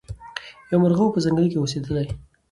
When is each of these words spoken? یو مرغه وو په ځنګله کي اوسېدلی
یو 0.69 0.77
مرغه 0.83 1.01
وو 1.03 1.13
په 1.15 1.19
ځنګله 1.25 1.47
کي 1.51 1.57
اوسېدلی 1.59 2.05